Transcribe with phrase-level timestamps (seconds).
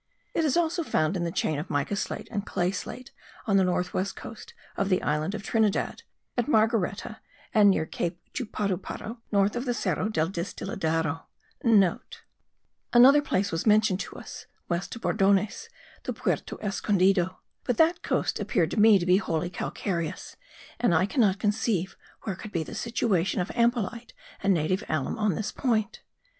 [0.33, 3.11] It is also found in the chain of mica slate and clay slate,
[3.45, 6.01] on the north west coast of the island of Trinidad,
[6.35, 7.19] at Margareta
[7.53, 11.27] and near Cape Chuparuparu, north of the Cerro del Distiladero.*
[12.55, 15.67] (* Another place was mentioned to us, west of Bordones,
[16.01, 17.37] the Puerto Escondido.
[17.63, 20.35] But that coast appeared to me to be wholly calcareous;
[20.79, 25.35] and I cannot conceive where could be the situation of ampelite and native alum on
[25.35, 26.01] this point.